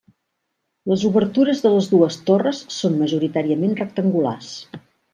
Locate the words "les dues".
1.75-2.19